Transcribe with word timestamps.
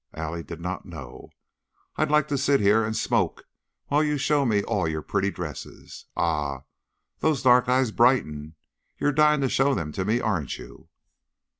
Allie 0.15 0.41
did 0.41 0.59
not 0.59 0.83
know. 0.87 1.29
"I'd 1.95 2.09
like 2.09 2.27
to 2.29 2.37
sit 2.39 2.59
here 2.59 2.83
and 2.83 2.97
smoke 2.97 3.43
while 3.89 4.03
you 4.03 4.17
show 4.17 4.47
me 4.47 4.63
all 4.63 4.87
your 4.87 5.03
pretty 5.03 5.29
dresses. 5.29 6.05
Ah! 6.17 6.63
Those 7.19 7.43
dark 7.43 7.69
eyes 7.69 7.91
brighten. 7.91 8.55
You're 8.97 9.11
dying 9.11 9.41
to 9.41 9.47
show 9.47 9.75
them 9.75 9.91
to 9.91 10.03
me, 10.03 10.19
aren't 10.19 10.57
you?" 10.57 10.89